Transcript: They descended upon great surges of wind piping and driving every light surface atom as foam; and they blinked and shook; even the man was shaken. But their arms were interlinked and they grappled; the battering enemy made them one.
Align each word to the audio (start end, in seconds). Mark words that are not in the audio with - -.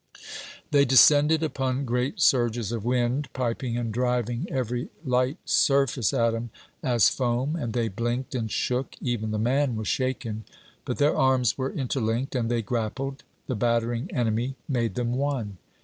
They 0.71 0.83
descended 0.83 1.43
upon 1.43 1.85
great 1.85 2.19
surges 2.19 2.71
of 2.71 2.83
wind 2.83 3.29
piping 3.33 3.77
and 3.77 3.93
driving 3.93 4.47
every 4.49 4.89
light 5.05 5.37
surface 5.45 6.11
atom 6.11 6.49
as 6.81 7.07
foam; 7.09 7.55
and 7.55 7.73
they 7.73 7.87
blinked 7.87 8.33
and 8.33 8.49
shook; 8.51 8.95
even 8.99 9.29
the 9.29 9.37
man 9.37 9.75
was 9.75 9.87
shaken. 9.87 10.43
But 10.85 10.97
their 10.97 11.15
arms 11.15 11.55
were 11.55 11.71
interlinked 11.71 12.33
and 12.33 12.49
they 12.49 12.63
grappled; 12.63 13.21
the 13.45 13.53
battering 13.55 14.09
enemy 14.11 14.55
made 14.67 14.95
them 14.95 15.13
one. 15.13 15.57